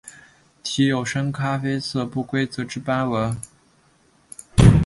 [0.63, 3.37] 体有深咖啡色不规则之斑纹。